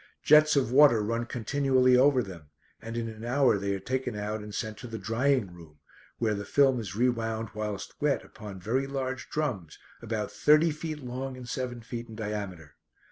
Jets 0.23 0.55
of 0.55 0.71
water 0.71 0.99
run 1.03 1.27
continually 1.27 1.95
over 1.95 2.23
them, 2.23 2.49
and 2.81 2.97
in 2.97 3.07
an 3.07 3.23
hour 3.23 3.59
they 3.59 3.71
are 3.75 3.79
taken 3.79 4.15
out 4.15 4.41
and 4.41 4.55
sent 4.55 4.75
to 4.79 4.87
the 4.87 4.97
drying 4.97 5.53
room, 5.53 5.77
where 6.17 6.33
the 6.33 6.43
film 6.43 6.79
is 6.79 6.95
rewound 6.95 7.49
whilst 7.53 7.93
wet 8.01 8.23
upon 8.25 8.59
very 8.59 8.87
large 8.87 9.29
drums, 9.29 9.77
about 10.01 10.31
thirty 10.31 10.71
feet 10.71 11.03
long 11.03 11.37
and 11.37 11.47
seven 11.47 11.81
feet 11.81 12.09
in 12.09 12.15
diameter. 12.15 12.77